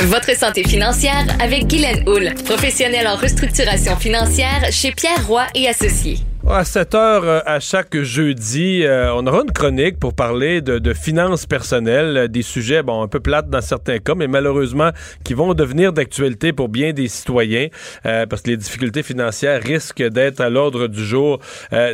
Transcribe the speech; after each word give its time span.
Votre 0.00 0.36
santé 0.36 0.62
financière 0.62 1.26
avec 1.40 1.66
Guylaine 1.66 2.06
Houle, 2.08 2.34
professionnelle 2.44 3.08
en 3.08 3.16
restructuration 3.16 3.96
financière 3.96 4.70
chez 4.70 4.92
Pierre 4.92 5.26
Roy 5.26 5.46
et 5.54 5.68
Associés. 5.68 6.18
À 6.48 6.64
7 6.64 6.94
heures 6.94 7.24
euh, 7.24 7.40
à 7.44 7.58
chaque 7.58 8.00
jeudi, 8.00 8.84
euh, 8.84 9.12
on 9.14 9.26
aura 9.26 9.42
une 9.42 9.50
chronique 9.50 9.98
pour 9.98 10.14
parler 10.14 10.60
de, 10.60 10.94
finances 10.94 11.44
personnelles, 11.44 12.16
euh, 12.16 12.28
des 12.28 12.42
sujets 12.42 12.84
bon 12.84 13.02
un 13.02 13.08
peu 13.08 13.18
plates 13.18 13.50
dans 13.50 13.60
certains 13.60 13.98
cas, 13.98 14.14
mais 14.14 14.28
malheureusement 14.28 14.90
qui 15.24 15.34
vont 15.34 15.54
devenir 15.54 15.92
d'actualité 15.92 16.52
pour 16.52 16.68
bien 16.68 16.92
des 16.92 17.08
citoyens, 17.08 17.66
parce 18.04 18.42
que 18.42 18.50
les 18.50 18.56
difficultés 18.56 19.02
financières 19.02 19.60
risquent 19.60 20.04
d'être 20.04 20.40
à 20.40 20.48
l'ordre 20.48 20.86
du 20.86 21.04
jour 21.04 21.40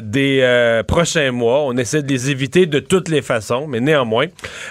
des 0.02 0.82
prochains 0.86 1.32
mois. 1.32 1.62
On 1.64 1.76
essaie 1.76 2.02
de 2.02 2.08
les 2.08 2.30
éviter 2.30 2.66
de 2.66 2.78
toutes 2.78 3.08
les 3.08 3.22
façons, 3.22 3.66
mais 3.66 3.80
néanmoins. 3.80 4.26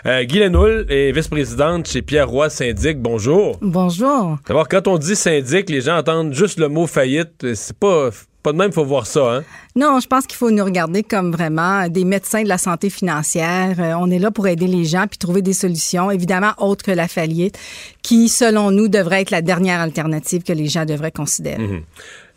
Guy 0.05 0.39
Lenoul 0.39 0.86
est 0.89 1.11
vice-présidente 1.11 1.88
chez 1.88 2.02
Pierre 2.02 2.29
Roy 2.29 2.50
Syndic. 2.50 3.00
Bonjour. 3.00 3.57
Bonjour. 3.61 4.37
D'abord, 4.48 4.68
quand 4.68 4.87
on 4.87 4.98
dit 4.98 5.15
syndic, 5.15 5.70
les 5.70 5.82
gens 5.82 5.98
entendent 5.98 6.34
juste 6.34 6.59
le 6.59 6.68
mot 6.68 6.87
faillite. 6.87 7.54
C'est 7.56 7.78
pas 7.78 8.11
pas 8.43 8.51
de 8.51 8.57
même, 8.57 8.69
il 8.69 8.73
faut 8.73 8.86
voir 8.86 9.05
ça, 9.05 9.36
hein? 9.36 9.43
Non, 9.75 10.00
je 10.00 10.07
pense 10.07 10.25
qu'il 10.25 10.37
faut 10.37 10.51
nous 10.51 10.65
regarder 10.65 11.04
comme 11.04 11.31
vraiment 11.31 11.87
des 11.87 12.05
médecins 12.05 12.43
de 12.43 12.50
la 12.50 12.57
santé 12.57 12.89
financière. 12.89 13.75
Euh, 13.79 13.93
on 14.00 14.09
est 14.09 14.19
là 14.19 14.31
pour 14.31 14.47
aider 14.47 14.67
les 14.67 14.83
gens 14.83 15.05
puis 15.07 15.17
trouver 15.17 15.41
des 15.41 15.54
solutions, 15.54 16.11
évidemment 16.11 16.54
autres 16.57 16.83
que 16.83 16.91
la 16.91 17.07
faillite, 17.07 17.57
qui, 18.01 18.29
selon 18.29 18.71
nous, 18.71 18.87
devrait 18.87 19.21
être 19.21 19.31
la 19.31 19.41
dernière 19.41 19.79
alternative 19.79 20.43
que 20.43 20.54
les 20.54 20.67
gens 20.67 20.86
devraient 20.86 21.11
considérer. 21.11 21.61
Mhm. 21.61 21.83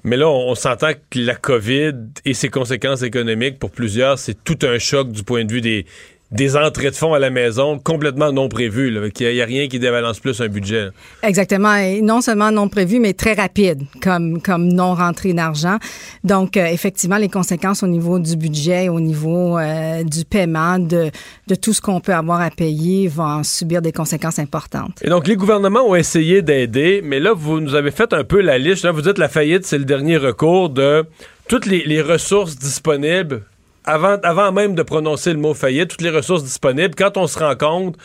Mais 0.07 0.19
là, 0.19 0.29
on, 0.29 0.55
s'entend 0.55 0.91
que 0.93 1.19
la 1.19 1.35
COVID 1.35 1.95
et 2.27 2.35
ses 2.35 2.51
conséquences 2.51 3.01
économiques, 3.01 3.59
pour 3.59 3.71
plusieurs, 3.71 4.19
c'est 4.19 4.37
tout 4.45 4.59
un 4.63 4.79
choc 4.79 5.11
du 5.11 5.23
point 5.23 5.47
de 5.47 5.51
vue 5.51 5.63
des, 5.63 5.87
des 6.35 6.57
entrées 6.57 6.91
de 6.91 6.97
fonds 6.97 7.15
à 7.15 7.21
la 7.21 7.31
maison 7.31 7.79
complètement 7.79 8.33
non 8.33 8.49
prévues. 8.49 8.89
Il 8.89 9.33
n'y 9.33 9.41
a, 9.41 9.45
rien 9.45 9.69
qui 9.69 9.79
dévalence 9.79 10.19
plus 10.19 10.41
un 10.41 10.49
budget. 10.49 10.89
Exactement. 11.23 11.77
Et 11.77 12.03
non 12.03 12.21
seulement 12.21 12.51
non 12.51 12.69
prévu, 12.69 12.99
mais 12.99 13.13
très 13.13 13.35
rapide 13.35 13.83
comme, 14.03 14.43
comme 14.43 14.67
non 14.67 14.95
rentrée 14.95 15.33
d'argent. 15.33 15.79
Donc, 16.25 16.57
euh, 16.57 16.67
effectivement, 16.67 17.19
les 17.19 17.29
conséquences 17.29 17.85
au 17.85 17.87
niveau 17.87 18.19
du 18.19 18.37
budget, 18.37 18.89
au 18.89 18.99
niveau 18.99 19.57
euh, 19.59 20.03
du 20.03 20.25
paiement, 20.25 20.81
de, 20.81 21.11
de 21.47 21.55
tout 21.55 21.73
ce 21.73 21.81
qu'on 21.81 22.01
peut 22.01 22.15
avoir 22.15 22.41
à 22.41 22.51
payer 22.51 23.07
vont 23.07 23.45
subir 23.45 23.81
des 23.81 23.93
conséquences 23.93 24.41
importantes. 24.41 24.99
Et 25.03 25.11
donc, 25.11 25.29
les 25.29 25.37
gouvernements 25.37 25.89
ont 25.89 25.95
essayé 25.95 26.43
d'aider, 26.43 27.01
mais 27.05 27.21
là, 27.21 27.33
vous 27.33 27.61
nous 27.61 27.77
avez 27.77 27.93
fait 27.93 28.13
un 28.13 28.25
peu 28.25 28.41
la 28.41 28.59
liste. 28.59 28.83
Là, 28.83 28.91
vous 28.91 29.03
dites 29.03 29.19
la 29.19 29.29
faillite, 29.29 29.65
c'est 29.65 29.79
le 29.79 29.85
dernier 29.85 30.17
recours 30.17 30.69
de 30.69 31.05
toutes 31.47 31.67
les, 31.67 31.85
les 31.85 32.03
ressources 32.03 32.57
disponibles 32.57 33.43
avant, 33.85 34.17
avant 34.23 34.53
même 34.53 34.75
de 34.75 34.83
prononcer 34.83 35.33
le 35.33 35.39
mot 35.39 35.55
faillite, 35.55 35.89
toutes 35.89 36.01
les 36.01 36.11
ressources 36.11 36.43
disponibles, 36.43 36.95
quand 36.95 37.17
on 37.17 37.27
se 37.27 37.39
rend 37.39 37.55
compte, 37.55 37.97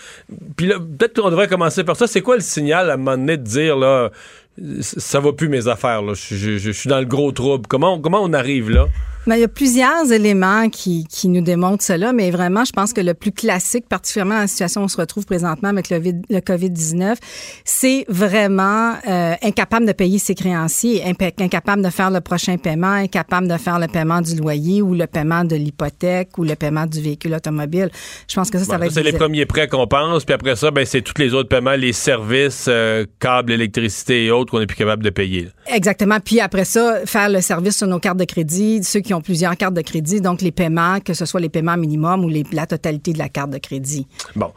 puis 0.57 0.67
peut-être 0.67 1.21
qu'on 1.21 1.29
devrait 1.29 1.47
commencer 1.47 1.83
par 1.83 1.95
ça, 1.95 2.07
c'est 2.07 2.21
quoi 2.21 2.35
le 2.35 2.41
signal 2.41 2.89
à 2.89 2.93
un 2.93 2.97
moment 2.97 3.17
donné 3.17 3.37
de 3.37 3.43
dire, 3.43 3.77
là, 3.77 4.11
ça 4.81 5.19
va 5.19 5.33
plus 5.33 5.49
mes 5.49 5.67
affaires, 5.67 6.01
là, 6.01 6.13
je, 6.13 6.57
je 6.57 6.71
suis 6.71 6.89
dans 6.89 6.99
le 6.99 7.05
gros 7.05 7.31
trouble. 7.31 7.65
Comment, 7.67 7.99
comment 7.99 8.21
on 8.21 8.33
arrive 8.33 8.69
là? 8.69 8.85
Mais 9.27 9.37
il 9.37 9.41
y 9.41 9.45
a 9.45 9.49
plusieurs 9.49 10.11
éléments 10.11 10.69
qui, 10.69 11.05
qui, 11.05 11.27
nous 11.27 11.41
démontrent 11.41 11.83
cela, 11.83 12.13
mais 12.13 12.31
vraiment, 12.31 12.63
je 12.63 12.71
pense 12.71 12.93
que 12.93 13.01
le 13.01 13.13
plus 13.13 13.31
classique, 13.31 13.87
particulièrement 13.87 14.35
dans 14.35 14.41
la 14.41 14.47
situation 14.47 14.81
où 14.81 14.85
on 14.85 14.87
se 14.87 14.97
retrouve 14.97 15.25
présentement 15.25 15.69
avec 15.69 15.89
le, 15.89 15.99
le 15.99 16.39
COVID-19, 16.39 17.15
c'est 17.65 18.05
vraiment 18.07 18.93
euh, 19.07 19.35
incapable 19.43 19.85
de 19.85 19.91
payer 19.91 20.19
ses 20.19 20.35
créanciers, 20.35 21.03
incapable 21.37 21.83
de 21.83 21.89
faire 21.89 22.09
le 22.11 22.21
prochain 22.21 22.57
paiement, 22.57 22.87
incapable 22.87 23.47
de 23.47 23.57
faire 23.57 23.77
le 23.77 23.87
paiement 23.87 24.21
du 24.21 24.35
loyer 24.35 24.81
ou 24.81 24.95
le 24.95 25.05
paiement 25.05 25.43
de 25.43 25.55
l'hypothèque 25.55 26.37
ou 26.37 26.43
le 26.43 26.55
paiement 26.55 26.85
du 26.85 27.01
véhicule 27.01 27.35
automobile. 27.35 27.91
Je 28.27 28.35
pense 28.35 28.49
que 28.49 28.57
ça, 28.57 28.65
ça 28.65 28.77
va 28.77 28.85
être... 28.85 28.93
C'est 28.93 29.03
les 29.03 29.13
premiers 29.13 29.45
prêts 29.45 29.67
qu'on 29.67 29.85
pense, 29.85 30.23
puis 30.23 30.33
après 30.33 30.55
ça, 30.55 30.71
ben, 30.71 30.85
c'est 30.85 31.01
tous 31.01 31.21
les 31.21 31.33
autres 31.33 31.49
paiements, 31.49 31.75
les 31.75 31.93
services, 31.93 32.65
euh, 32.69 33.05
câbles, 33.19 33.51
électricité 33.51 34.25
et 34.25 34.31
autres 34.31 34.48
qu'on 34.49 34.59
n'est 34.59 34.67
plus 34.67 34.77
capable 34.77 35.03
de 35.03 35.09
payer. 35.09 35.49
Exactement. 35.67 36.19
Puis 36.19 36.39
après 36.39 36.65
ça, 36.65 37.05
faire 37.05 37.29
le 37.29 37.41
service 37.41 37.77
sur 37.77 37.87
nos 37.87 37.99
cartes 37.99 38.17
de 38.17 38.25
crédit, 38.25 38.83
ceux 38.83 38.99
qui 38.99 39.13
ont 39.13 39.21
plusieurs 39.21 39.55
cartes 39.57 39.73
de 39.73 39.81
crédit, 39.81 40.21
donc 40.21 40.41
les 40.41 40.51
paiements, 40.51 40.99
que 40.99 41.13
ce 41.13 41.25
soit 41.25 41.39
les 41.39 41.49
paiements 41.49 41.77
minimum 41.77 42.25
ou 42.25 42.29
les, 42.29 42.43
la 42.51 42.67
totalité 42.67 43.13
de 43.13 43.19
la 43.19 43.29
carte 43.29 43.51
de 43.51 43.57
crédit. 43.57 44.07
Bon. 44.35 44.51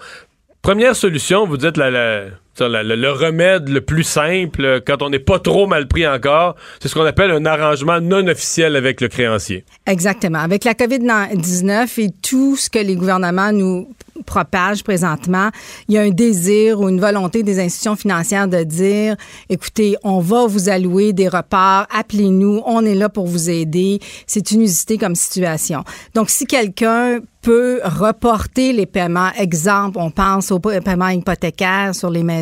Première 0.62 0.94
solution, 0.94 1.46
vous 1.46 1.56
dites 1.56 1.76
la, 1.76 2.26
le 2.60 3.10
remède 3.10 3.68
le 3.68 3.80
plus 3.80 4.04
simple 4.04 4.82
quand 4.86 5.02
on 5.02 5.10
n'est 5.10 5.18
pas 5.18 5.38
trop 5.38 5.66
mal 5.66 5.88
pris 5.88 6.06
encore, 6.06 6.56
c'est 6.80 6.88
ce 6.88 6.94
qu'on 6.94 7.04
appelle 7.04 7.30
un 7.30 7.44
arrangement 7.46 8.00
non 8.00 8.26
officiel 8.26 8.76
avec 8.76 9.00
le 9.00 9.08
créancier. 9.08 9.64
Exactement. 9.86 10.40
Avec 10.40 10.64
la 10.64 10.74
COVID-19 10.74 12.00
et 12.00 12.10
tout 12.22 12.56
ce 12.56 12.68
que 12.70 12.78
les 12.78 12.96
gouvernements 12.96 13.52
nous 13.52 13.88
propage 14.22 14.84
présentement, 14.84 15.50
il 15.88 15.94
y 15.94 15.98
a 15.98 16.02
un 16.02 16.10
désir 16.10 16.80
ou 16.80 16.88
une 16.88 17.00
volonté 17.00 17.42
des 17.42 17.58
institutions 17.58 17.96
financières 17.96 18.48
de 18.48 18.62
dire, 18.62 19.16
écoutez, 19.48 19.96
on 20.04 20.20
va 20.20 20.46
vous 20.46 20.68
allouer 20.68 21.12
des 21.12 21.28
reparts, 21.28 21.86
appelez-nous, 21.90 22.62
on 22.66 22.84
est 22.84 22.94
là 22.94 23.08
pour 23.08 23.26
vous 23.26 23.50
aider. 23.50 24.00
C'est 24.26 24.50
une 24.52 24.62
usité 24.62 24.98
comme 24.98 25.14
situation. 25.14 25.84
Donc, 26.14 26.30
si 26.30 26.46
quelqu'un 26.46 27.20
peut 27.42 27.80
reporter 27.82 28.72
les 28.72 28.86
paiements. 28.86 29.30
Exemple, 29.36 29.98
on 29.98 30.10
pense 30.10 30.52
aux 30.52 30.60
paiements 30.60 31.08
hypothécaires 31.08 31.94
sur 31.94 32.08
les 32.08 32.22
maisons. 32.22 32.41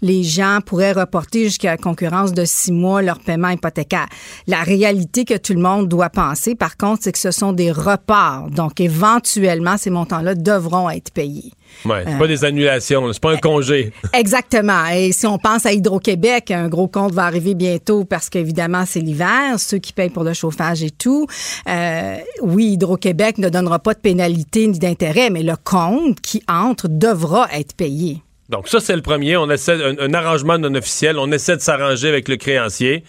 Les 0.00 0.22
gens 0.22 0.58
pourraient 0.64 0.92
reporter 0.92 1.44
jusqu'à 1.44 1.70
la 1.70 1.76
concurrence 1.76 2.32
de 2.32 2.44
six 2.44 2.72
mois 2.72 3.02
leur 3.02 3.18
paiement 3.18 3.50
hypothécaire. 3.50 4.06
La 4.46 4.62
réalité 4.62 5.24
que 5.24 5.36
tout 5.36 5.54
le 5.54 5.60
monde 5.60 5.88
doit 5.88 6.10
penser, 6.10 6.54
par 6.54 6.76
contre, 6.76 7.04
c'est 7.04 7.12
que 7.12 7.18
ce 7.18 7.30
sont 7.30 7.52
des 7.52 7.70
reports. 7.70 8.48
Donc, 8.50 8.80
éventuellement, 8.80 9.76
ces 9.76 9.90
montants-là 9.90 10.34
devront 10.34 10.90
être 10.90 11.12
payés. 11.12 11.52
Oui, 11.84 11.96
c'est 12.06 12.18
pas 12.18 12.28
des 12.28 12.44
annulations, 12.44 13.12
c'est 13.12 13.22
pas 13.22 13.32
un 13.32 13.38
congé. 13.38 13.92
Exactement. 14.12 14.86
Et 14.86 15.12
si 15.12 15.26
on 15.26 15.38
pense 15.38 15.66
à 15.66 15.72
Hydro-Québec, 15.72 16.50
un 16.50 16.68
gros 16.68 16.86
compte 16.86 17.12
va 17.12 17.24
arriver 17.24 17.54
bientôt 17.54 18.04
parce 18.04 18.28
qu'évidemment, 18.28 18.84
c'est 18.86 19.00
l'hiver, 19.00 19.58
ceux 19.58 19.78
qui 19.78 19.92
payent 19.92 20.10
pour 20.10 20.24
le 20.24 20.32
chauffage 20.32 20.82
et 20.82 20.90
tout. 20.90 21.26
Euh, 21.68 22.16
oui, 22.42 22.72
Hydro-Québec 22.72 23.38
ne 23.38 23.48
donnera 23.48 23.78
pas 23.78 23.94
de 23.94 24.00
pénalité 24.00 24.66
ni 24.66 24.78
d'intérêt, 24.78 25.30
mais 25.30 25.42
le 25.42 25.56
compte 25.56 26.20
qui 26.20 26.42
entre 26.48 26.88
devra 26.88 27.48
être 27.52 27.74
payé. 27.74 28.22
Donc 28.52 28.68
ça, 28.68 28.80
c'est 28.80 28.94
le 28.94 29.02
premier. 29.02 29.36
On 29.38 29.50
essaie 29.50 29.78
un, 29.82 30.14
arrangement 30.14 30.58
non 30.58 30.74
officiel. 30.74 31.18
On 31.18 31.32
essaie 31.32 31.56
de 31.56 31.62
s'arranger 31.62 32.08
avec 32.08 32.28
le 32.28 32.36
créancier. 32.36 33.02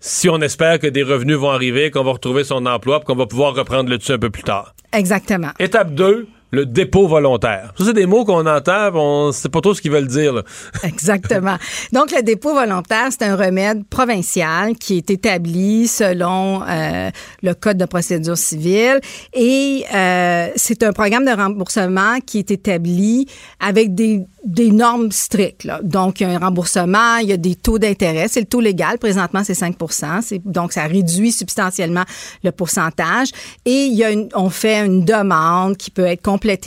Si 0.00 0.28
on 0.28 0.40
espère 0.40 0.78
que 0.78 0.86
des 0.86 1.02
revenus 1.02 1.36
vont 1.36 1.50
arriver, 1.50 1.90
qu'on 1.90 2.02
va 2.02 2.12
retrouver 2.12 2.44
son 2.44 2.64
emploi, 2.64 3.00
qu'on 3.00 3.14
va 3.14 3.26
pouvoir 3.26 3.54
reprendre 3.54 3.90
le 3.90 3.98
dessus 3.98 4.12
un 4.12 4.18
peu 4.18 4.30
plus 4.30 4.42
tard. 4.42 4.74
Exactement. 4.92 5.50
Étape 5.58 5.92
2, 5.92 6.26
le 6.50 6.64
dépôt 6.64 7.08
volontaire. 7.08 7.72
Ça, 7.76 7.84
c'est 7.86 7.92
des 7.92 8.06
mots 8.06 8.24
qu'on 8.24 8.46
entend, 8.46 8.94
on 8.94 9.32
sait 9.32 9.48
pas 9.48 9.60
trop 9.60 9.74
ce 9.74 9.82
qu'ils 9.82 9.90
veulent 9.90 10.06
dire. 10.06 10.42
Exactement. 10.84 11.56
Donc, 11.92 12.12
le 12.12 12.22
dépôt 12.22 12.54
volontaire, 12.54 13.08
c'est 13.10 13.24
un 13.24 13.36
remède 13.36 13.84
provincial 13.86 14.76
qui 14.76 14.98
est 14.98 15.10
établi 15.10 15.88
selon 15.88 16.62
euh, 16.62 17.10
le 17.42 17.54
Code 17.54 17.78
de 17.78 17.84
procédure 17.84 18.38
civile 18.38 19.00
et 19.34 19.84
euh, 19.94 20.48
c'est 20.56 20.82
un 20.82 20.92
programme 20.92 21.24
de 21.24 21.30
remboursement 21.30 22.20
qui 22.24 22.38
est 22.38 22.50
établi 22.50 23.26
avec 23.60 23.94
des 23.94 24.70
normes 24.70 25.10
strictes. 25.10 25.68
Donc, 25.82 26.20
il 26.20 26.28
y 26.28 26.30
a 26.30 26.34
un 26.34 26.38
remboursement, 26.38 27.16
il 27.16 27.28
y 27.28 27.32
a 27.32 27.36
des 27.36 27.56
taux 27.56 27.78
d'intérêt. 27.78 28.28
C'est 28.28 28.40
le 28.40 28.46
taux 28.46 28.60
légal. 28.60 28.98
Présentement, 28.98 29.42
c'est 29.44 29.58
5% 29.58 30.40
Donc, 30.44 30.72
ça 30.72 30.84
réduit 30.84 31.32
substantiellement 31.32 32.04
le 32.44 32.52
pourcentage. 32.52 33.28
Et 33.64 33.92
on 34.34 34.50
fait 34.50 34.84
une 34.84 35.04
demande 35.04 35.76
qui 35.76 35.90
peut 35.90 36.06
être 36.06 36.22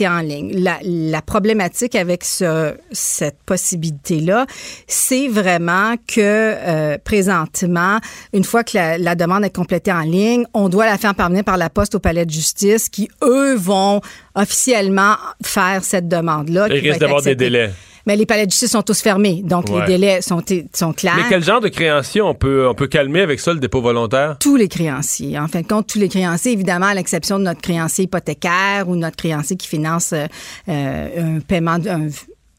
en 0.08 0.20
ligne. 0.20 0.52
La, 0.62 0.78
la 0.82 1.22
problématique 1.22 1.94
avec 1.94 2.24
ce, 2.24 2.74
cette 2.92 3.42
possibilité-là, 3.44 4.46
c'est 4.86 5.28
vraiment 5.28 5.94
que 6.06 6.20
euh, 6.20 6.98
présentement, 7.02 7.98
une 8.32 8.44
fois 8.44 8.64
que 8.64 8.76
la, 8.76 8.98
la 8.98 9.14
demande 9.14 9.44
est 9.44 9.54
complétée 9.54 9.92
en 9.92 10.00
ligne, 10.00 10.44
on 10.54 10.68
doit 10.68 10.86
la 10.86 10.98
faire 10.98 11.14
parvenir 11.14 11.44
par 11.44 11.56
la 11.56 11.70
poste 11.70 11.94
au 11.94 12.00
palais 12.00 12.26
de 12.26 12.30
justice 12.30 12.88
qui, 12.88 13.08
eux, 13.22 13.54
vont 13.56 14.00
officiellement 14.34 15.16
faire 15.44 15.84
cette 15.84 16.08
demande-là. 16.08 16.68
Il 16.70 16.78
risque 16.78 17.00
d'avoir 17.00 17.22
des 17.22 17.34
délais. 17.34 17.70
Mais 18.06 18.16
les 18.16 18.26
palais 18.26 18.46
de 18.46 18.50
justice 18.50 18.72
sont 18.72 18.82
tous 18.82 19.00
fermés, 19.00 19.42
donc 19.44 19.68
les 19.68 19.84
délais 19.86 20.22
sont, 20.22 20.42
sont 20.74 20.92
clairs. 20.92 21.16
Mais 21.16 21.28
quel 21.28 21.44
genre 21.44 21.60
de 21.60 21.68
créanciers 21.68 22.22
on 22.22 22.34
peut, 22.34 22.66
on 22.68 22.74
peut 22.74 22.86
calmer 22.86 23.20
avec 23.20 23.40
ça, 23.40 23.52
le 23.52 23.60
dépôt 23.60 23.80
volontaire? 23.80 24.36
Tous 24.38 24.56
les 24.56 24.68
créanciers. 24.68 25.38
En 25.38 25.48
fin 25.48 25.60
de 25.60 25.66
compte, 25.66 25.86
tous 25.86 25.98
les 25.98 26.08
créanciers, 26.08 26.52
évidemment, 26.52 26.86
à 26.86 26.94
l'exception 26.94 27.38
de 27.38 27.44
notre 27.44 27.60
créancier 27.60 28.04
hypothécaire 28.04 28.88
ou 28.88 28.96
notre 28.96 29.16
créancier 29.16 29.56
qui 29.56 29.68
finance 29.68 30.12
euh, 30.12 30.26
un 30.66 31.40
paiement, 31.40 31.78
un, 31.88 32.08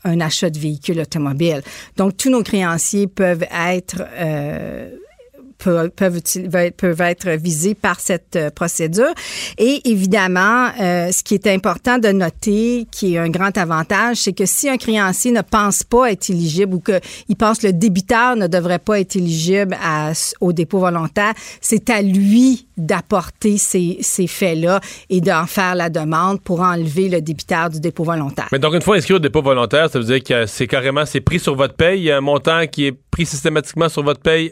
un, 0.04 0.20
achat 0.20 0.50
de 0.50 0.60
véhicule 0.60 1.00
automobile. 1.00 1.62
Donc, 1.98 2.18
tous 2.18 2.30
nos 2.30 2.44
créanciers 2.44 3.08
peuvent 3.08 3.46
être... 3.52 4.04
Euh, 4.16 4.90
peuvent, 5.64 5.92
peuvent 6.78 7.02
être 7.02 7.30
visés 7.30 7.76
par 7.76 8.00
cette 8.00 8.36
euh, 8.36 8.50
procédure. 8.50 9.14
Et 9.58 9.82
évidemment, 9.90 10.70
euh, 10.80 11.12
ce 11.12 11.24
qui 11.24 11.36
est 11.36 11.48
important 11.48 11.98
de 11.98 12.10
noter, 12.10 12.88
qui 12.92 13.16
est 13.16 13.18
un 13.18 13.30
grand 13.30 13.56
avantage, 13.58 14.18
c'est 14.18 14.34
que 14.34 14.46
si 14.46 14.70
un 14.70 14.78
créancier 14.78 15.32
ne 15.32 15.42
pense 15.42 15.84
pas 15.84 16.12
être 16.12 16.30
éligible 16.30 16.76
ou 16.76 16.80
qu'il 16.80 17.36
pense 17.38 17.60
que 17.60 17.68
le 17.68 17.74
débiteur 17.74 18.36
ne 18.36 18.48
devrait 18.48 18.80
pas 18.80 19.00
être 19.00 19.16
éligible 19.16 19.78
au 20.40 20.54
dépôt 20.54 20.80
volontaire, 20.80 21.34
c'est 21.60 21.90
à 21.90 22.02
lui 22.02 22.68
d'apporter 22.78 23.58
ces, 23.58 23.98
ces 24.02 24.28
faits-là 24.28 24.82
et 25.10 25.22
d'en 25.22 25.46
faire 25.46 25.76
la 25.76 25.90
demande 25.90 26.42
pour 26.42 26.62
enlever 26.62 27.10
le 27.10 27.22
débiteur 27.22 27.70
du 27.70 27.80
dépôt 27.80 28.04
volontaire. 28.04 28.48
Mais 28.52 28.60
donc, 28.60 28.74
une 28.74 28.82
fois 28.82 28.96
inscrit 28.96 29.14
au 29.14 29.20
dépôt 29.20 29.42
volontaire, 29.42 29.90
ça 29.90 30.00
veut 30.00 30.06
dire 30.06 30.24
que 30.24 30.46
c'est 30.46 30.68
carrément, 30.68 31.06
c'est 31.06 31.22
pris 31.22 31.40
sur 31.40 31.56
votre 31.56 31.76
paye, 31.76 32.00
il 32.00 32.04
y 32.06 32.12
a 32.12 32.18
un 32.18 32.22
montant 32.22 32.66
qui 32.68 32.88
est 32.88 32.92
pris 32.92 33.26
systématiquement 33.26 33.90
sur 33.90 34.04
votre 34.04 34.22
paye 34.22 34.52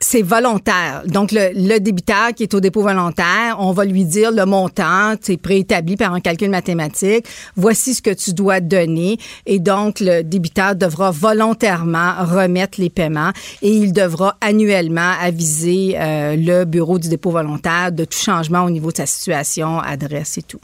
c'est 0.00 0.22
volontaire. 0.22 1.02
Donc, 1.06 1.32
le, 1.32 1.78
débiteur 1.78 2.32
qui 2.34 2.44
est 2.44 2.54
au 2.54 2.60
dépôt 2.60 2.82
volontaire, 2.82 3.56
on 3.58 3.72
va 3.72 3.84
lui 3.84 4.04
dire 4.04 4.30
le 4.30 4.44
montant, 4.44 5.14
c'est 5.20 5.36
préétabli 5.36 5.96
par 5.96 6.14
un 6.14 6.20
calcul 6.20 6.50
mathématique. 6.50 7.26
Voici 7.56 7.94
ce 7.94 8.02
que 8.02 8.10
tu 8.10 8.32
dois 8.32 8.60
donner. 8.60 9.18
Et 9.46 9.58
donc, 9.58 10.00
le 10.00 10.22
débiteur 10.22 10.76
devra 10.76 11.10
volontairement 11.10 12.14
remettre 12.20 12.80
les 12.80 12.90
paiements 12.90 13.32
et 13.62 13.70
il 13.70 13.92
devra 13.92 14.36
annuellement 14.40 15.12
aviser 15.20 15.96
euh, 15.98 16.36
le 16.36 16.64
bureau 16.64 16.98
du 16.98 17.08
dépôt 17.08 17.30
volontaire 17.30 17.92
de 17.92 18.04
tout 18.04 18.18
changement 18.18 18.64
au 18.64 18.70
niveau 18.70 18.92
de 18.92 18.98
sa 18.98 19.06
situation, 19.06 19.80
adresse 19.80 20.38
et 20.38 20.42
tout. 20.42 20.60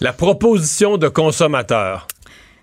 La 0.00 0.12
proposition 0.12 0.98
de 0.98 1.08
consommateur. 1.08 2.08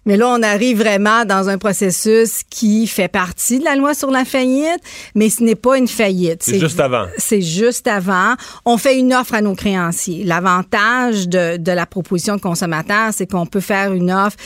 Mais 0.05 0.17
là, 0.17 0.27
on 0.29 0.41
arrive 0.41 0.79
vraiment 0.79 1.25
dans 1.25 1.49
un 1.49 1.57
processus 1.57 2.43
qui 2.49 2.87
fait 2.87 3.07
partie 3.07 3.59
de 3.59 3.65
la 3.65 3.75
loi 3.75 3.93
sur 3.93 4.11
la 4.11 4.25
faillite, 4.25 4.81
mais 5.15 5.29
ce 5.29 5.43
n'est 5.43 5.55
pas 5.55 5.77
une 5.77 5.87
faillite. 5.87 6.43
C'est 6.43 6.59
juste 6.59 6.79
avant. 6.79 7.05
C'est 7.17 7.41
juste 7.41 7.87
avant. 7.87 8.35
On 8.65 8.77
fait 8.77 8.97
une 8.97 9.13
offre 9.13 9.33
à 9.33 9.41
nos 9.41 9.55
créanciers. 9.55 10.23
L'avantage 10.23 11.27
de, 11.27 11.57
de 11.57 11.71
la 11.71 11.85
proposition 11.85 12.35
de 12.35 12.41
consommateur, 12.41 13.13
c'est 13.13 13.29
qu'on 13.29 13.45
peut 13.45 13.59
faire 13.59 13.93
une 13.93 14.11
offre 14.11 14.37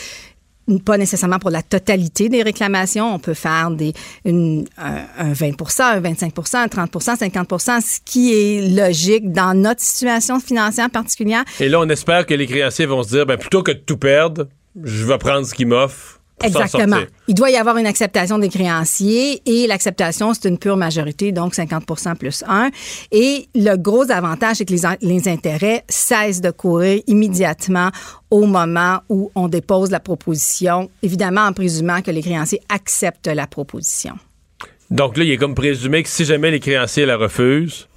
pas 0.86 0.98
nécessairement 0.98 1.40
pour 1.40 1.50
la 1.50 1.62
totalité 1.62 2.30
des 2.30 2.42
réclamations. 2.42 3.14
On 3.14 3.20
peut 3.20 3.34
faire 3.34 3.72
des, 3.72 3.94
une, 4.26 4.66
un, 4.78 5.34
20% 5.34 5.82
un 5.82 6.02
25% 6.02 6.56
un 6.56 6.68
30% 6.68 7.18
50% 7.18 7.82
ce 7.82 8.00
qui 8.06 8.34
est 8.34 8.70
logique 8.70 9.32
dans 9.32 9.54
notre 9.54 9.82
situation 9.82 10.40
financière 10.40 10.90
particulière. 10.90 11.44
Et 11.60 11.70
là, 11.70 11.80
on 11.80 11.90
espère 11.90 12.26
que 12.26 12.34
les 12.34 12.48
créanciers 12.48 12.86
vont 12.86 13.04
se 13.04 13.10
dire, 13.10 13.26
ben, 13.26 13.38
plutôt 13.38 13.64
que 13.64 13.72
de 13.72 13.80
tout 13.80 13.98
perdre, 13.98 14.48
je 14.82 15.06
vais 15.06 15.18
prendre 15.18 15.46
ce 15.46 15.54
qu'il 15.54 15.68
m'offre. 15.68 16.20
Exactement. 16.42 17.00
Il 17.28 17.36
doit 17.36 17.52
y 17.52 17.56
avoir 17.56 17.78
une 17.78 17.86
acceptation 17.86 18.38
des 18.38 18.50
créanciers 18.50 19.42
et 19.46 19.68
l'acceptation, 19.68 20.34
c'est 20.34 20.50
une 20.50 20.58
pure 20.58 20.78
majorité, 20.78 21.32
donc 21.32 21.54
50% 21.54 22.16
plus 22.18 22.44
1. 22.48 22.70
Et 23.12 23.48
le 23.56 23.76
gros 23.78 24.10
avantage, 24.12 24.58
c'est 24.58 24.66
que 24.66 24.74
les, 24.74 24.82
les, 25.02 25.28
intérêts 25.30 25.84
cessent 25.88 26.42
de 26.42 26.52
courir 26.52 27.02
immédiatement 27.08 27.92
au 28.30 28.46
moment 28.46 29.02
où 29.10 29.32
on 29.36 29.48
dépose 29.48 29.92
la 29.92 30.00
proposition, 30.00 30.90
évidemment 31.02 31.42
en 31.42 31.54
présumant 31.54 32.02
que 32.02 32.12
les 32.12 32.22
créanciers 32.22 32.62
acceptent 32.68 33.28
la 33.28 33.48
proposition. 33.48 34.16
Donc 34.90 35.18
là, 35.18 35.24
il 35.24 35.32
est 35.32 35.38
comme 35.38 35.56
présumé 35.56 36.04
que 36.04 36.10
si 36.10 36.26
jamais 36.26 36.52
les 36.52 36.60
créanciers 36.60 37.06
la 37.06 37.16
refusent, 37.16 37.88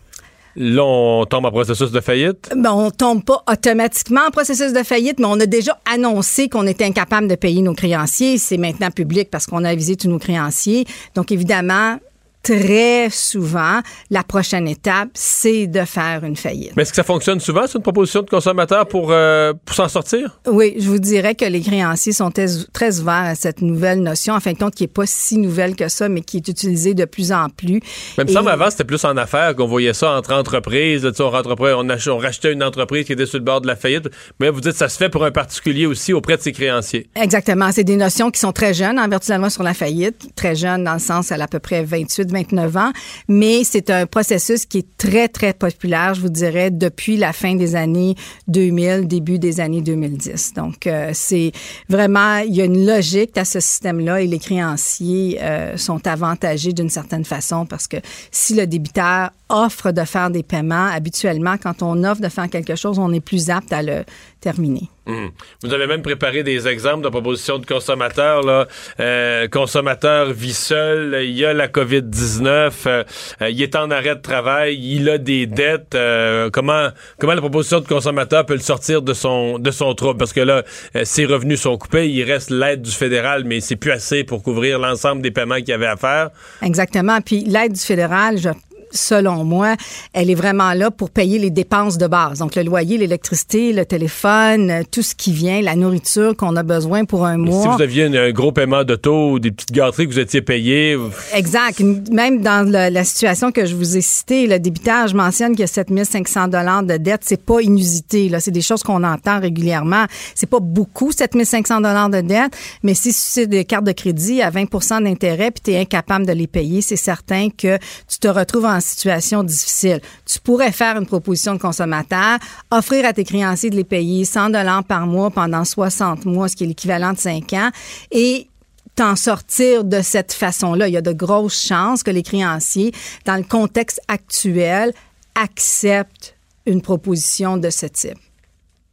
Là, 0.56 0.84
on 0.84 1.26
tombe 1.26 1.44
en 1.44 1.50
processus 1.50 1.90
de 1.90 2.00
faillite? 2.00 2.50
Ben, 2.56 2.72
on 2.72 2.90
tombe 2.90 3.22
pas 3.22 3.42
automatiquement 3.50 4.22
en 4.26 4.30
processus 4.30 4.72
de 4.72 4.82
faillite, 4.82 5.18
mais 5.18 5.26
on 5.26 5.38
a 5.38 5.46
déjà 5.46 5.78
annoncé 5.90 6.48
qu'on 6.48 6.66
était 6.66 6.84
incapable 6.84 7.28
de 7.28 7.34
payer 7.34 7.60
nos 7.60 7.74
créanciers. 7.74 8.38
C'est 8.38 8.56
maintenant 8.56 8.90
public 8.90 9.28
parce 9.30 9.46
qu'on 9.46 9.64
a 9.64 9.68
avisé 9.68 9.96
tous 9.96 10.08
nos 10.08 10.18
créanciers. 10.18 10.86
Donc, 11.14 11.30
évidemment, 11.30 11.98
très 12.46 13.08
souvent, 13.10 13.80
la 14.10 14.22
prochaine 14.22 14.68
étape, 14.68 15.08
c'est 15.14 15.66
de 15.66 15.84
faire 15.84 16.22
une 16.22 16.36
faillite. 16.36 16.72
Mais 16.76 16.82
est-ce 16.82 16.90
que 16.90 16.96
ça 16.96 17.02
fonctionne 17.02 17.40
souvent, 17.40 17.62
c'est 17.66 17.76
une 17.76 17.82
proposition 17.82 18.22
de 18.22 18.30
consommateur 18.30 18.86
pour, 18.86 19.08
euh, 19.10 19.52
pour 19.64 19.74
s'en 19.74 19.88
sortir? 19.88 20.38
Oui, 20.46 20.76
je 20.78 20.88
vous 20.88 21.00
dirais 21.00 21.34
que 21.34 21.44
les 21.44 21.60
créanciers 21.60 22.12
sont 22.12 22.30
très, 22.30 23.00
ouverts 23.00 23.14
à 23.14 23.34
cette 23.34 23.62
nouvelle 23.62 24.00
notion, 24.00 24.34
en 24.34 24.40
fin 24.40 24.52
de 24.52 24.58
compte, 24.58 24.76
qui 24.76 24.84
n'est 24.84 24.88
pas 24.88 25.06
si 25.06 25.38
nouvelle 25.38 25.74
que 25.74 25.88
ça, 25.88 26.08
mais 26.08 26.20
qui 26.20 26.36
est 26.36 26.46
utilisée 26.46 26.94
de 26.94 27.04
plus 27.04 27.32
en 27.32 27.48
plus. 27.48 27.80
Même 28.16 28.28
ça, 28.28 28.40
avant, 28.48 28.70
c'était 28.70 28.84
plus 28.84 29.04
en 29.04 29.16
affaires 29.16 29.56
qu'on 29.56 29.66
voyait 29.66 29.94
ça 29.94 30.12
entre 30.12 30.32
entreprises. 30.32 31.04
Là, 31.04 31.10
on, 31.18 31.90
on, 31.90 31.90
on, 31.90 32.18
rachetait 32.18 32.52
une 32.52 32.62
entreprise 32.62 33.06
qui 33.06 33.12
était 33.12 33.26
sur 33.26 33.38
le 33.38 33.44
bord 33.44 33.60
de 33.60 33.66
la 33.66 33.74
faillite. 33.74 34.08
Mais 34.38 34.50
vous 34.50 34.60
dites 34.60 34.74
ça 34.74 34.88
se 34.88 34.96
fait 34.96 35.08
pour 35.08 35.24
un 35.24 35.32
particulier 35.32 35.86
aussi 35.86 36.12
auprès 36.12 36.36
de 36.36 36.42
ses 36.42 36.52
créanciers. 36.52 37.10
Exactement. 37.16 37.72
C'est 37.72 37.84
des 37.84 37.96
notions 37.96 38.30
qui 38.30 38.38
sont 38.38 38.52
très 38.52 38.72
jeunes 38.72 39.00
en 39.00 39.08
vertu 39.08 39.26
de 39.26 39.32
la 39.32 39.38
loi 39.38 39.50
sur 39.50 39.64
la 39.64 39.74
faillite. 39.74 40.28
Très 40.36 40.54
jeunes 40.54 40.84
dans 40.84 40.94
le 40.94 41.00
sens, 41.00 41.32
a 41.32 41.34
à 41.34 41.48
peu 41.48 41.58
près 41.58 41.82
28, 41.82 42.35
29 42.36 42.76
ans, 42.76 42.92
mais 43.28 43.64
c'est 43.64 43.90
un 43.90 44.06
processus 44.06 44.66
qui 44.66 44.78
est 44.78 44.96
très, 44.98 45.28
très 45.28 45.52
populaire, 45.52 46.14
je 46.14 46.20
vous 46.20 46.28
dirais, 46.28 46.70
depuis 46.70 47.16
la 47.16 47.32
fin 47.32 47.54
des 47.54 47.74
années 47.74 48.14
2000, 48.48 49.06
début 49.06 49.38
des 49.38 49.60
années 49.60 49.80
2010. 49.80 50.54
Donc, 50.54 50.86
euh, 50.86 51.10
c'est 51.14 51.52
vraiment, 51.88 52.38
il 52.38 52.54
y 52.54 52.60
a 52.60 52.64
une 52.64 52.86
logique 52.86 53.36
à 53.38 53.44
ce 53.44 53.60
système-là 53.60 54.20
et 54.20 54.26
les 54.26 54.38
créanciers 54.38 55.38
euh, 55.40 55.76
sont 55.76 56.06
avantagés 56.06 56.72
d'une 56.72 56.90
certaine 56.90 57.24
façon 57.24 57.66
parce 57.66 57.86
que 57.86 57.96
si 58.30 58.54
le 58.54 58.66
débiteur 58.66 59.30
offre 59.48 59.92
de 59.92 60.04
faire 60.04 60.30
des 60.30 60.42
paiements, 60.42 60.86
habituellement, 60.86 61.56
quand 61.56 61.82
on 61.82 62.04
offre 62.04 62.20
de 62.20 62.28
faire 62.28 62.50
quelque 62.50 62.76
chose, 62.76 62.98
on 62.98 63.12
est 63.12 63.20
plus 63.20 63.50
apte 63.50 63.72
à 63.72 63.82
le 63.82 64.04
terminer. 64.40 64.90
Mmh. 65.06 65.26
Vous 65.62 65.72
avez 65.72 65.86
même 65.86 66.02
préparé 66.02 66.42
des 66.42 66.66
exemples 66.66 67.04
de 67.04 67.08
propositions 67.08 67.58
de 67.58 67.66
consommateurs. 67.66 68.42
Là. 68.42 68.66
Euh, 68.98 69.46
consommateur 69.48 70.32
vit 70.32 70.52
seul, 70.52 71.24
il 71.24 71.44
a 71.44 71.54
la 71.54 71.68
COVID-19, 71.68 72.72
euh, 72.86 73.04
euh, 73.40 73.50
il 73.50 73.62
est 73.62 73.76
en 73.76 73.90
arrêt 73.90 74.16
de 74.16 74.20
travail, 74.20 74.78
il 74.80 75.08
a 75.08 75.18
des 75.18 75.46
dettes. 75.46 75.94
Euh, 75.94 76.50
comment 76.52 76.88
comment 77.18 77.34
la 77.34 77.40
proposition 77.40 77.80
de 77.80 77.86
consommateur 77.86 78.44
peut 78.46 78.54
le 78.54 78.60
sortir 78.60 79.02
de 79.02 79.12
son 79.12 79.58
de 79.58 79.70
son 79.70 79.94
trouble? 79.94 80.18
Parce 80.18 80.32
que 80.32 80.40
là, 80.40 80.64
ses 81.04 81.24
revenus 81.24 81.60
sont 81.60 81.78
coupés, 81.78 82.10
il 82.10 82.24
reste 82.24 82.50
l'aide 82.50 82.82
du 82.82 82.90
fédéral, 82.90 83.44
mais 83.44 83.60
c'est 83.60 83.76
plus 83.76 83.92
assez 83.92 84.24
pour 84.24 84.42
couvrir 84.42 84.78
l'ensemble 84.78 85.22
des 85.22 85.30
paiements 85.30 85.56
qu'il 85.56 85.68
y 85.68 85.72
avait 85.72 85.86
à 85.86 85.96
faire. 85.96 86.30
Exactement. 86.62 87.20
Puis 87.20 87.44
l'aide 87.44 87.72
du 87.72 87.80
fédéral, 87.80 88.38
je 88.38 88.48
selon 88.96 89.44
moi, 89.44 89.76
elle 90.12 90.30
est 90.30 90.34
vraiment 90.34 90.72
là 90.72 90.90
pour 90.90 91.10
payer 91.10 91.38
les 91.38 91.50
dépenses 91.50 91.98
de 91.98 92.06
base. 92.06 92.38
Donc, 92.38 92.56
le 92.56 92.62
loyer, 92.62 92.98
l'électricité, 92.98 93.72
le 93.72 93.84
téléphone, 93.84 94.70
euh, 94.70 94.82
tout 94.90 95.02
ce 95.02 95.14
qui 95.14 95.32
vient, 95.32 95.60
la 95.62 95.76
nourriture 95.76 96.36
qu'on 96.36 96.56
a 96.56 96.62
besoin 96.62 97.04
pour 97.04 97.24
un 97.24 97.36
mois. 97.36 97.62
Si 97.62 97.68
vous 97.68 97.82
aviez 97.82 98.04
un 98.04 98.30
gros 98.30 98.52
paiement 98.52 98.84
d'auto 98.84 99.32
ou 99.32 99.38
des 99.38 99.50
petites 99.50 99.72
gâteries 99.72 100.06
que 100.06 100.12
vous 100.12 100.18
étiez 100.18 100.42
payé. 100.42 100.98
Exact. 101.34 101.80
Même 102.10 102.42
dans 102.42 102.68
la 102.70 103.04
situation 103.04 103.52
que 103.52 103.66
je 103.66 103.74
vous 103.74 103.96
ai 103.96 104.00
citée, 104.00 104.46
le 104.46 104.58
débiteur, 104.58 105.08
je 105.08 105.14
mentionne 105.14 105.52
qu'il 105.52 105.60
y 105.60 105.64
a 105.64 105.68
7500 105.68 106.48
dollars 106.48 106.82
de 106.82 106.96
dette. 106.96 107.22
C'est 107.24 107.42
pas 107.42 107.60
inusité. 107.60 108.28
Là, 108.28 108.40
c'est 108.40 108.50
des 108.50 108.62
choses 108.62 108.82
qu'on 108.82 109.04
entend 109.04 109.40
régulièrement. 109.40 110.06
C'est 110.34 110.48
pas 110.48 110.60
beaucoup, 110.60 111.12
7500 111.12 111.80
dollars 111.80 112.10
de 112.10 112.20
dette, 112.20 112.52
mais 112.82 112.94
si 112.94 113.12
c'est 113.12 113.46
des 113.46 113.64
cartes 113.64 113.84
de 113.84 113.92
crédit 113.92 114.42
à 114.42 114.50
20 114.50 115.02
d'intérêt 115.02 115.50
puis 115.50 115.62
tu 115.64 115.70
es 115.72 115.80
incapable 115.80 116.26
de 116.26 116.32
les 116.32 116.46
payer, 116.46 116.80
c'est 116.80 116.96
certain 116.96 117.48
que 117.50 117.78
tu 118.08 118.18
te 118.20 118.28
retrouves 118.28 118.64
en 118.64 118.80
situation 118.86 119.42
difficile. 119.42 120.00
Tu 120.24 120.38
pourrais 120.40 120.72
faire 120.72 120.96
une 120.96 121.06
proposition 121.06 121.54
de 121.54 121.58
consommateur, 121.58 122.38
offrir 122.70 123.04
à 123.04 123.12
tes 123.12 123.24
créanciers 123.24 123.70
de 123.70 123.76
les 123.76 123.84
payer 123.84 124.24
100 124.24 124.50
dollars 124.50 124.84
par 124.84 125.06
mois 125.06 125.30
pendant 125.30 125.64
60 125.64 126.24
mois, 126.24 126.48
ce 126.48 126.56
qui 126.56 126.64
est 126.64 126.68
l'équivalent 126.68 127.12
de 127.12 127.18
5 127.18 127.52
ans, 127.52 127.70
et 128.10 128.48
t'en 128.94 129.14
sortir 129.14 129.84
de 129.84 130.00
cette 130.00 130.32
façon-là. 130.32 130.88
Il 130.88 130.94
y 130.94 130.96
a 130.96 131.02
de 131.02 131.12
grosses 131.12 131.62
chances 131.66 132.02
que 132.02 132.10
les 132.10 132.22
créanciers, 132.22 132.92
dans 133.24 133.36
le 133.36 133.44
contexte 133.44 134.00
actuel, 134.08 134.92
acceptent 135.34 136.34
une 136.64 136.82
proposition 136.82 137.56
de 137.56 137.70
ce 137.70 137.86
type. 137.86 138.18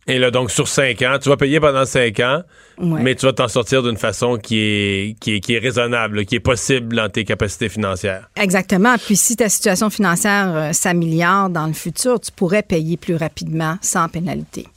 Et 0.07 0.19
là, 0.19 0.31
donc, 0.31 0.51
sur 0.51 0.67
cinq 0.67 1.01
ans, 1.01 1.17
tu 1.21 1.29
vas 1.29 1.37
payer 1.37 1.59
pendant 1.59 1.85
cinq 1.85 2.19
ans, 2.19 2.41
mais 2.77 3.15
tu 3.15 3.25
vas 3.25 3.33
t'en 3.33 3.47
sortir 3.47 3.83
d'une 3.83 3.97
façon 3.97 4.37
qui 4.37 4.57
est, 4.57 5.19
qui 5.19 5.35
est, 5.35 5.39
qui 5.39 5.53
est 5.53 5.59
raisonnable, 5.59 6.25
qui 6.25 6.35
est 6.35 6.41
possible 6.41 6.95
dans 6.95 7.09
tes 7.09 7.23
capacités 7.23 7.69
financières. 7.69 8.29
Exactement. 8.35 8.95
Puis 8.97 9.15
si 9.15 9.35
ta 9.35 9.47
situation 9.47 9.89
financière 9.89 10.53
euh, 10.55 10.73
s'améliore 10.73 11.49
dans 11.49 11.67
le 11.67 11.73
futur, 11.73 12.19
tu 12.19 12.31
pourrais 12.31 12.63
payer 12.63 12.97
plus 12.97 13.15
rapidement 13.15 13.77
sans 13.81 14.09
pénalité. 14.09 14.67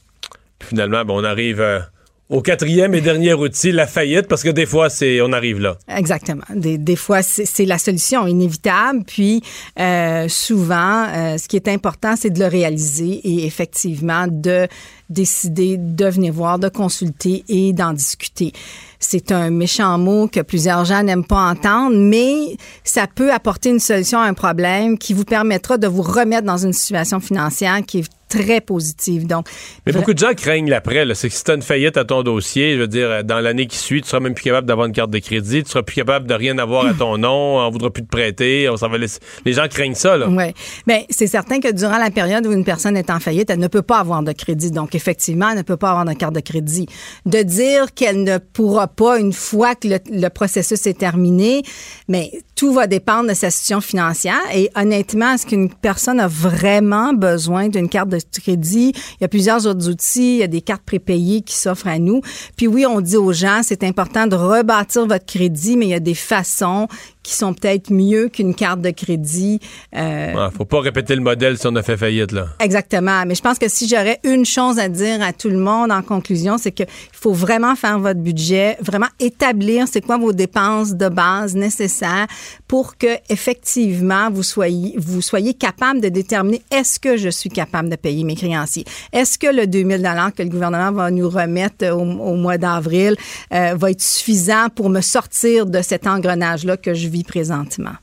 finalement, 0.60 1.04
bon, 1.04 1.20
on 1.20 1.24
arrive... 1.24 1.60
Euh, 1.60 1.80
au 2.28 2.42
quatrième 2.42 2.94
et 2.94 3.00
dernier 3.00 3.34
outil, 3.34 3.70
la 3.70 3.86
faillite, 3.86 4.26
parce 4.26 4.42
que 4.42 4.48
des 4.48 4.66
fois, 4.66 4.90
c'est 4.90 5.20
on 5.20 5.32
arrive 5.32 5.60
là. 5.60 5.76
Exactement. 5.88 6.42
Des, 6.54 6.76
des 6.76 6.96
fois, 6.96 7.22
c'est 7.22 7.64
la 7.64 7.78
solution 7.78 8.26
inévitable. 8.26 9.04
Puis, 9.06 9.42
euh, 9.78 10.26
souvent, 10.28 11.06
euh, 11.08 11.38
ce 11.38 11.46
qui 11.46 11.56
est 11.56 11.68
important, 11.68 12.14
c'est 12.16 12.30
de 12.30 12.40
le 12.40 12.46
réaliser 12.46 13.20
et 13.22 13.46
effectivement 13.46 14.26
de 14.28 14.66
décider 15.08 15.76
de 15.76 16.06
venir 16.06 16.32
voir, 16.32 16.58
de 16.58 16.68
consulter 16.68 17.44
et 17.48 17.72
d'en 17.72 17.92
discuter. 17.92 18.52
C'est 18.98 19.30
un 19.30 19.50
méchant 19.50 19.96
mot 19.98 20.26
que 20.26 20.40
plusieurs 20.40 20.84
gens 20.84 21.04
n'aiment 21.04 21.24
pas 21.26 21.48
entendre, 21.50 21.96
mais 21.96 22.56
ça 22.82 23.06
peut 23.06 23.32
apporter 23.32 23.70
une 23.70 23.78
solution 23.78 24.18
à 24.18 24.24
un 24.24 24.34
problème 24.34 24.98
qui 24.98 25.14
vous 25.14 25.24
permettra 25.24 25.78
de 25.78 25.86
vous 25.86 26.02
remettre 26.02 26.46
dans 26.46 26.56
une 26.56 26.72
situation 26.72 27.20
financière 27.20 27.78
qui 27.86 27.98
est 28.00 28.15
très 28.28 28.60
positive. 28.60 29.26
Donc, 29.26 29.46
mais 29.86 29.92
beaucoup 29.92 30.14
de 30.14 30.18
gens 30.18 30.34
craignent 30.34 30.68
l'après. 30.68 31.04
C'est 31.14 31.28
que 31.28 31.34
si 31.34 31.44
tu 31.44 31.50
as 31.50 31.54
une 31.54 31.62
faillite 31.62 31.96
à 31.96 32.04
ton 32.04 32.22
dossier, 32.22 32.74
je 32.74 32.80
veux 32.80 32.88
dire, 32.88 33.24
dans 33.24 33.40
l'année 33.40 33.66
qui 33.66 33.76
suit, 33.76 34.02
tu 34.02 34.08
seras 34.08 34.20
même 34.20 34.34
plus 34.34 34.44
capable 34.44 34.66
d'avoir 34.66 34.86
une 34.86 34.92
carte 34.92 35.10
de 35.10 35.18
crédit, 35.18 35.62
tu 35.62 35.70
seras 35.70 35.82
plus 35.82 35.96
capable 35.96 36.26
de 36.26 36.34
rien 36.34 36.58
avoir 36.58 36.86
à 36.86 36.94
ton 36.94 37.18
nom, 37.18 37.58
on 37.58 37.70
voudra 37.70 37.90
plus 37.90 38.02
te 38.02 38.08
prêter, 38.08 38.68
on 38.68 38.76
s'en 38.76 38.88
va 38.88 38.98
laisser... 38.98 39.20
Les 39.44 39.52
gens 39.52 39.68
craignent 39.68 39.94
ça, 39.94 40.16
là. 40.16 40.28
Oui. 40.28 40.54
Mais 40.86 41.06
c'est 41.10 41.26
certain 41.26 41.60
que 41.60 41.70
durant 41.72 41.98
la 41.98 42.10
période 42.10 42.46
où 42.46 42.52
une 42.52 42.64
personne 42.64 42.96
est 42.96 43.10
en 43.10 43.20
faillite, 43.20 43.50
elle 43.50 43.58
ne 43.58 43.68
peut 43.68 43.82
pas 43.82 43.98
avoir 43.98 44.22
de 44.22 44.32
crédit. 44.32 44.70
Donc, 44.70 44.94
effectivement, 44.94 45.50
elle 45.50 45.58
ne 45.58 45.62
peut 45.62 45.76
pas 45.76 45.90
avoir 45.90 46.04
de 46.04 46.12
carte 46.12 46.34
de 46.34 46.40
crédit. 46.40 46.86
De 47.26 47.42
dire 47.42 47.92
qu'elle 47.94 48.22
ne 48.22 48.38
pourra 48.38 48.88
pas 48.88 49.18
une 49.18 49.32
fois 49.32 49.74
que 49.74 49.88
le, 49.88 49.98
le 50.10 50.28
processus 50.28 50.86
est 50.86 50.98
terminé, 50.98 51.62
mais 52.08 52.30
tout 52.54 52.72
va 52.72 52.86
dépendre 52.86 53.28
de 53.28 53.34
sa 53.34 53.50
situation 53.50 53.80
financière. 53.80 54.40
Et 54.54 54.70
honnêtement, 54.74 55.34
est-ce 55.34 55.46
qu'une 55.46 55.70
personne 55.70 56.20
a 56.20 56.28
vraiment 56.28 57.12
besoin 57.12 57.68
d'une 57.68 57.88
carte 57.88 58.08
de 58.08 58.15
crédit? 58.40 58.92
Il 58.94 59.22
y 59.22 59.24
a 59.24 59.28
plusieurs 59.28 59.66
autres 59.66 59.88
outils. 59.88 60.36
Il 60.36 60.38
y 60.38 60.42
a 60.42 60.48
des 60.48 60.60
cartes 60.60 60.84
prépayées 60.84 61.42
qui 61.42 61.54
s'offrent 61.54 61.88
à 61.88 61.98
nous. 61.98 62.20
Puis 62.56 62.66
oui, 62.66 62.86
on 62.86 63.00
dit 63.00 63.16
aux 63.16 63.32
gens, 63.32 63.60
c'est 63.62 63.84
important 63.84 64.26
de 64.26 64.36
rebâtir 64.36 65.06
votre 65.06 65.26
crédit, 65.26 65.76
mais 65.76 65.86
il 65.86 65.90
y 65.90 65.94
a 65.94 66.00
des 66.00 66.14
façons 66.14 66.88
qui 67.26 67.34
sont 67.34 67.54
peut-être 67.54 67.90
mieux 67.90 68.28
qu'une 68.28 68.54
carte 68.54 68.80
de 68.80 68.90
crédit. 68.90 69.58
Euh... 69.96 70.32
Ah, 70.36 70.50
faut 70.56 70.64
pas 70.64 70.80
répéter 70.80 71.16
le 71.16 71.22
modèle 71.22 71.58
si 71.58 71.66
on 71.66 71.74
a 71.74 71.82
fait 71.82 71.96
faillite, 71.96 72.30
là. 72.30 72.46
Exactement. 72.60 73.24
Mais 73.26 73.34
je 73.34 73.42
pense 73.42 73.58
que 73.58 73.68
si 73.68 73.88
j'aurais 73.88 74.20
une 74.22 74.44
chose 74.44 74.78
à 74.78 74.88
dire 74.88 75.20
à 75.22 75.32
tout 75.32 75.48
le 75.48 75.58
monde 75.58 75.90
en 75.90 76.02
conclusion, 76.02 76.56
c'est 76.56 76.70
qu'il 76.70 76.86
faut 77.12 77.32
vraiment 77.32 77.74
faire 77.74 77.98
votre 77.98 78.20
budget, 78.20 78.76
vraiment 78.80 79.08
établir 79.18 79.88
c'est 79.90 80.02
quoi 80.02 80.18
vos 80.18 80.32
dépenses 80.32 80.94
de 80.94 81.08
base 81.08 81.56
nécessaires 81.56 82.28
pour 82.68 82.96
que 82.96 83.16
effectivement 83.28 84.30
vous 84.30 84.44
soyez 84.44 84.94
vous 84.96 85.20
soyez 85.20 85.54
capable 85.54 86.00
de 86.00 86.08
déterminer 86.08 86.62
est-ce 86.70 87.00
que 87.00 87.16
je 87.16 87.28
suis 87.28 87.50
capable 87.50 87.88
de 87.88 87.96
payer 87.96 88.22
mes 88.22 88.36
créanciers. 88.36 88.84
Est-ce 89.12 89.36
que 89.36 89.48
le 89.48 89.66
2000 89.66 89.96
dollars 89.96 90.32
que 90.32 90.44
le 90.44 90.48
gouvernement 90.48 90.92
va 90.92 91.10
nous 91.10 91.28
remettre 91.28 91.86
au, 91.90 92.02
au 92.02 92.36
mois 92.36 92.58
d'avril 92.58 93.16
euh, 93.52 93.74
va 93.74 93.90
être 93.90 94.02
suffisant 94.02 94.68
pour 94.74 94.90
me 94.90 95.00
sortir 95.00 95.66
de 95.66 95.82
cet 95.82 96.06
engrenage 96.06 96.64
là 96.64 96.76
que 96.76 96.94
je 96.94 97.08
vis 97.08 97.15
présentement. 97.24 97.94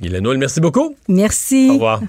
Guylaine 0.00 0.36
merci 0.38 0.60
beaucoup. 0.60 0.94
Merci. 1.08 1.68
Au 1.70 1.74
revoir. 1.74 2.00